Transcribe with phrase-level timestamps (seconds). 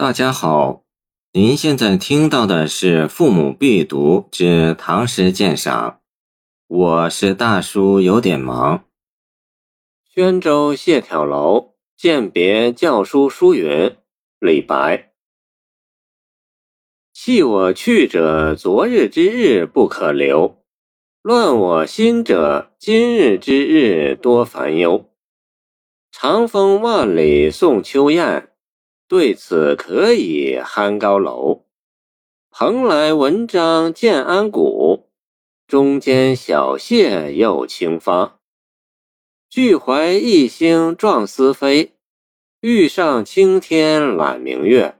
[0.00, 0.84] 大家好，
[1.32, 5.90] 您现在听到的是《父母必读之唐诗鉴赏》，
[6.68, 8.84] 我是大叔，有点忙。
[10.08, 13.96] 宣州谢眺楼饯别教书书云，
[14.38, 15.10] 李白。
[17.12, 20.58] 弃我去者，昨日之日不可留；
[21.22, 25.10] 乱我心者，今日之日多烦忧。
[26.12, 28.52] 长风万里送秋雁。
[29.08, 31.64] 对此可以酣高楼。
[32.50, 35.08] 蓬莱文章建安骨，
[35.66, 38.38] 中间小谢又清发。
[39.48, 41.94] 俱怀逸兴壮思飞，
[42.60, 44.98] 欲上青天揽明月。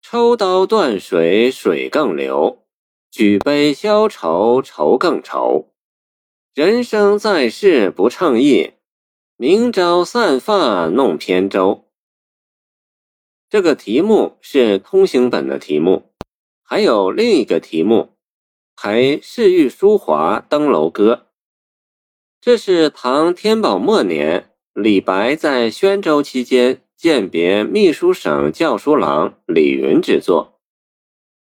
[0.00, 2.64] 抽刀断水水更流，
[3.08, 5.68] 举杯消愁愁更愁。
[6.54, 8.72] 人生在世不称意，
[9.36, 11.81] 明朝散发弄扁舟。
[13.52, 16.04] 这个题目是通行本的题目，
[16.62, 18.14] 还有另一个题目
[18.82, 21.26] 《还侍御书华登楼歌》。
[22.40, 30.58] 这是唐天宝末年李白在宣州期间饯别秘书省校书郎李云之作。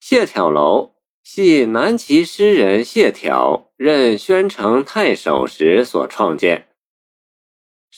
[0.01, 6.72] 谢眺楼系南齐诗人谢眺任宣城太守时所创建。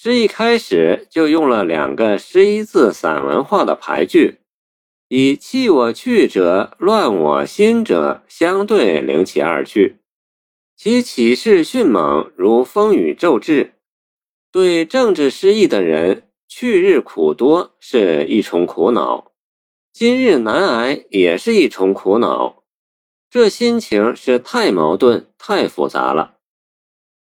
[0.05, 4.41] 诗一开始就用了两个十一字散文化的排句，
[5.09, 9.97] 以“弃我去者，乱我心者”相对领起二句，
[10.77, 13.77] 其起势迅猛，如风雨骤至。
[14.53, 19.33] 对政治失意的人，去日苦多是一重苦恼，
[19.91, 22.63] 今日难挨也是一重苦恼。
[23.31, 26.35] 这心情是太矛盾、太复杂了。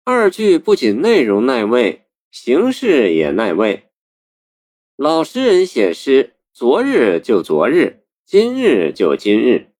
[0.04, 2.01] 二句不仅内容耐味。
[2.32, 3.90] 形式也耐味。
[4.96, 9.74] 老诗人写诗，昨日就昨日，今日就今日。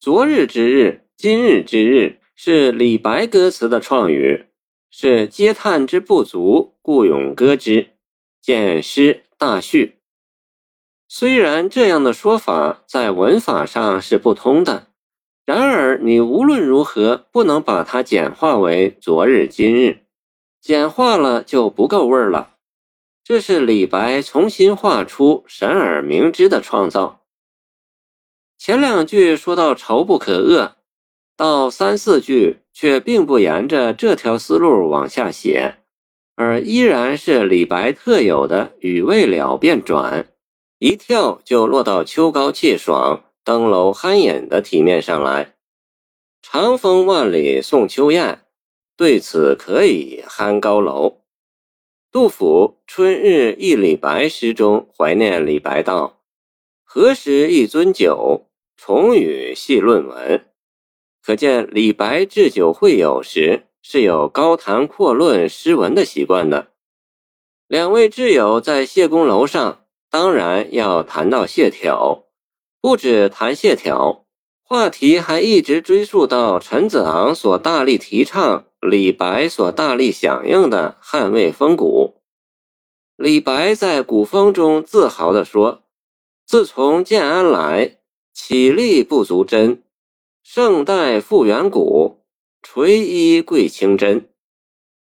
[0.00, 4.46] 昨日之日，今日之日，是李白歌词的创语，
[4.90, 7.90] 是嗟叹之不足，故咏歌之，
[8.40, 9.98] 见诗大序。
[11.06, 14.88] 虽然这样的说法在文法上是不通的，
[15.44, 19.98] 然而你无论如何不能把它简化为昨日今日。
[20.62, 22.54] 简化了就不够味儿了。
[23.24, 27.24] 这是李白重新画出神而明之的创造。
[28.56, 30.74] 前两句说到愁不可遏，
[31.36, 35.78] 到三四句却并不沿着这条思路往下写，
[36.36, 40.28] 而依然是李白特有的雨未了便转，
[40.78, 45.54] 一跳就落到秋高气爽、登楼酣饮的体面上来。
[46.40, 48.41] 长风万里送秋雁。
[49.02, 51.22] 对此可以酣高楼。
[52.12, 56.20] 杜甫《春日忆李白》诗中怀念李白道
[56.86, 58.46] ：“何时一樽酒，
[58.76, 60.46] 重与细论文。”
[61.20, 66.68] 可见李白置酒会友时是有高谈阔论诗文的习惯的。
[67.66, 72.26] 两位挚友在谢公楼上，当然要谈到谢朓，
[72.80, 74.21] 不止谈谢朓。
[74.72, 82.22] 话题还一直追溯到陈子昂所大力提倡、李白所大力响应的汉魏风骨。
[83.16, 85.82] 李白在古风中自豪地说
[86.48, 87.98] ：“自从建安来，
[88.32, 89.82] 起立不足珍，
[90.42, 92.22] 盛代复远古，
[92.62, 94.30] 垂衣贵清真。”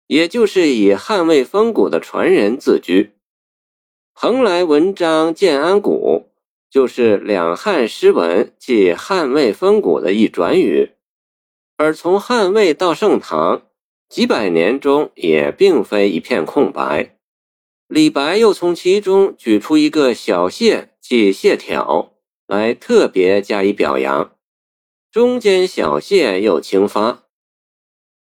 [0.09, 3.13] 也就是以汉魏风骨的传人自居。
[4.15, 6.28] 蓬莱文章建安骨。
[6.71, 10.93] 就是两汉诗文即汉魏风骨的一转语，
[11.77, 13.63] 而从汉魏到盛唐
[14.09, 17.17] 几百年中也并非一片空白。
[17.87, 22.11] 李白又从其中举出一个小谢，即谢眺，
[22.47, 24.37] 来特别加以表扬。
[25.11, 27.25] 中间小谢又清发，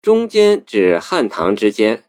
[0.02, 2.06] 中间指汉唐之间，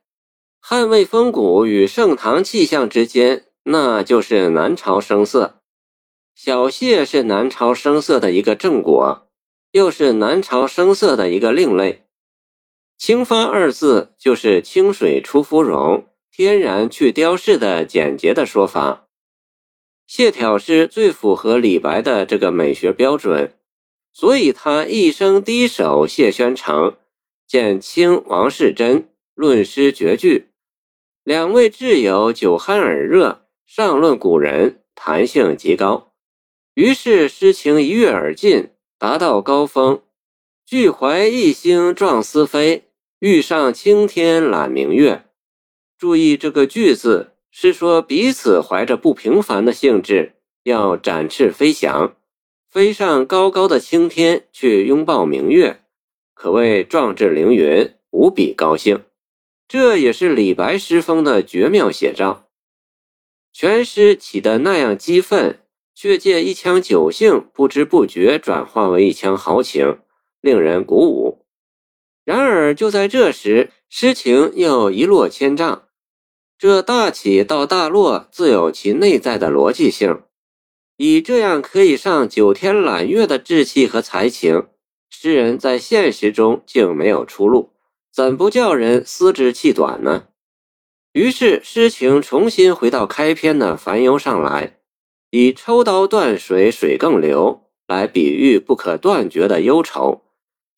[0.61, 5.58] 汉魏风骨与盛唐气象之间，那就是南朝声色。
[6.41, 9.29] 小谢是南朝声色的一个正果，
[9.73, 12.05] 又是南朝声色的一个另类。
[12.97, 19.09] 清发二字就是清水出芙蓉，天然去雕饰的简洁的说法。
[20.07, 23.55] 谢眺诗最符合李白的这个美学标准，
[24.13, 26.99] 所以他一生低首谢宣城，
[27.49, 30.51] 见清王世贞论诗绝句。
[31.25, 36.08] 两位挚友酒酣耳热，上论古人，谈性极高。
[36.79, 38.69] 于是诗情一跃而尽，
[39.01, 40.01] 达到高峰。
[40.65, 42.85] 俱怀逸兴壮思飞，
[43.19, 45.25] 欲上青天揽明月。
[45.99, 52.15] 注意这个“俱”字，是说彼此怀着不平凡的兴致，要展翅飞翔，
[52.71, 55.83] 飞上高高的青天去拥抱明月，
[56.33, 59.03] 可谓壮志凌云，无比高兴。
[59.67, 62.49] 这也是李白诗风的绝妙写照。
[63.53, 65.59] 全诗起得那样激愤，
[66.01, 69.99] 却借一腔酒性，不知不觉转化为一腔豪情，
[70.41, 71.45] 令人鼓舞。
[72.25, 75.89] 然而就在这时，诗情又一落千丈。
[76.57, 80.23] 这大起到大落，自有其内在的逻辑性。
[80.99, 84.69] 以这样可以上九天揽月的志气和才情，
[85.11, 87.73] 诗人在现实中竟没有出路，
[88.13, 90.29] 怎不叫人思之气短呢？
[91.13, 94.78] 于是诗情重新回到开篇的烦忧上来，
[95.31, 100.23] 以抽刀断水，水更流来比喻不可断绝的忧愁，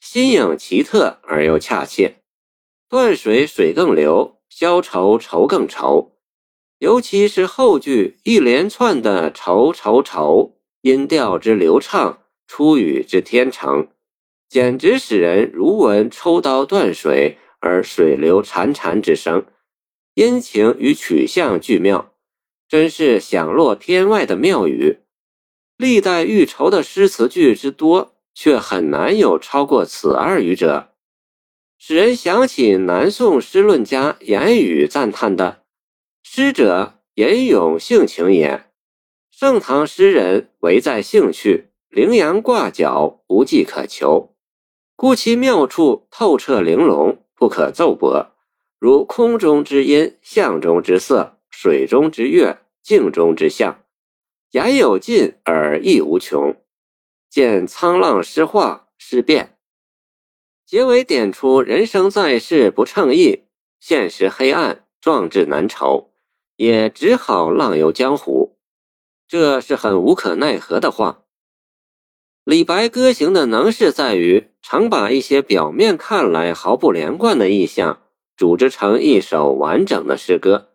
[0.00, 2.16] 新颖奇特而又恰切。
[2.88, 4.36] 断水，水更流。
[4.52, 6.16] 消愁愁更愁，
[6.80, 13.86] 尤其是后句一连串的愁愁愁，音调之流畅，出语之天成，
[14.48, 19.46] 简直使人如闻抽刀断水而水流潺潺之声，
[20.14, 22.09] 音情与曲项俱妙，
[22.70, 25.00] 真是响落天外的妙语。
[25.76, 30.90] 历代寓愁的诗词句之多，却很难有超过此二语者。
[31.78, 35.64] 使人想起南宋诗论家严语赞叹的
[36.22, 38.66] ：“诗者，吟咏性情也。
[39.32, 44.36] 盛唐诗人唯在兴趣，羚羊挂角，无迹可求。
[44.94, 48.30] 故其妙处透彻玲珑，不可奏驳。
[48.78, 53.84] 如空中之音，象中之色，水中之月，镜中之象，
[54.52, 56.56] 言有尽而意无穷。
[57.28, 59.58] 见沧浪诗化，诗变。”
[60.64, 63.44] 结尾点出人生在世不称意，
[63.78, 66.14] 现实黑暗，壮志难酬，
[66.56, 68.56] 也只好浪游江湖。
[69.28, 71.24] 这是很无可奈何的话。
[72.44, 78.00] 李白歌行的能事在于，常把一些表面看来毫不连贯的意象
[78.34, 80.69] 组织成一首完整的诗歌，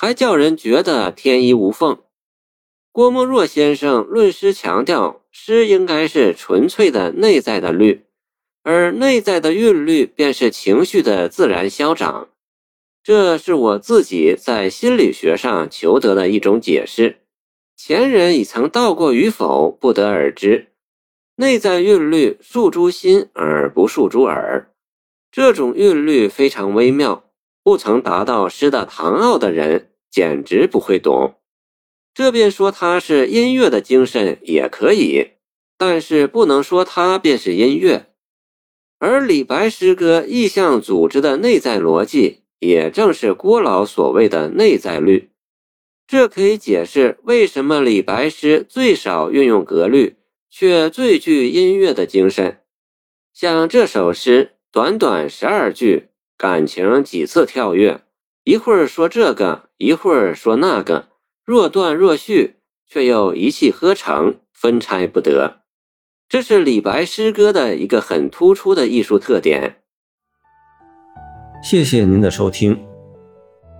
[0.00, 1.98] 还叫人觉得天衣无缝。
[2.92, 8.04] 郭沫若先生论诗强调，诗应该是纯粹的内在的律。
[8.62, 12.28] 而内在的韵律便是情绪的自然消长，
[13.02, 17.16] 这是我自己在心理学上求得的一种解释。
[17.76, 20.68] 前人已曾道过与否，不得而知。
[21.34, 24.70] 内在韵律诉诸心而不诉诸耳，
[25.32, 27.27] 这种韵律非常微妙，
[27.68, 31.34] 不曾达到诗的唐奥的人简直不会懂。
[32.14, 35.32] 这便说它是音乐的精神也可以，
[35.76, 38.06] 但是不能说它便是音乐。
[38.98, 45.28] 而李白诗歌意象组织的内在逻辑，也正是郭老所谓的内在律。
[46.06, 50.16] 这可以解释为什么李白诗最少运用格律，
[50.48, 52.60] 却最具音乐的精神。
[53.34, 56.08] 像这首诗，短短十二句，
[56.38, 58.00] 感情几次跳跃，
[58.44, 61.08] 一会儿说这个，一会儿说那个，
[61.44, 62.54] 若断若续，
[62.86, 65.62] 却又一气呵成，分拆不得。
[66.28, 69.78] 这是李白诗歌的一个很突出的艺术特点。
[71.60, 72.78] 谢谢您的收听，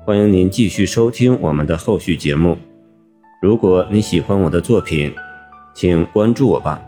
[0.04, 2.58] 欢迎您继续收听我们的后续节目。
[3.40, 5.14] 如果你喜欢我的作品，
[5.72, 6.82] 请关注我吧。